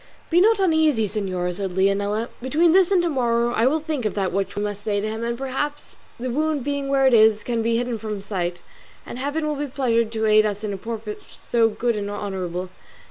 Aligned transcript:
"Be 0.31 0.41
not 0.41 0.59
uneasy, 0.59 1.07
señora," 1.07 1.53
said 1.53 1.73
Leonela; 1.77 2.29
"between 2.41 2.71
this 2.71 2.89
and 2.89 3.03
to 3.03 3.07
morrow 3.09 3.51
I 3.53 3.67
will 3.67 3.79
think 3.79 4.03
of 4.03 4.17
what 4.17 4.55
we 4.57 4.63
must 4.63 4.83
say 4.83 4.99
to 4.99 5.07
him, 5.07 5.23
and 5.23 5.37
perhaps 5.37 5.95
the 6.19 6.31
wound 6.31 6.63
being 6.63 6.87
where 6.89 7.05
it 7.05 7.13
is 7.13 7.41
it 7.41 7.45
can 7.45 7.61
be 7.61 7.77
hidden 7.77 7.99
from 7.99 8.15
his 8.15 8.25
sight, 8.25 8.63
and 9.05 9.19
Heaven 9.19 9.45
will 9.45 9.53
be 9.57 9.67
pleased 9.67 10.11
to 10.13 10.25
aid 10.25 10.43
us 10.43 10.63
in 10.63 10.73
a 10.73 10.77
purpose 10.77 11.23
so 11.29 11.69
good 11.69 11.95
and 11.95 12.09
honourable. 12.09 12.71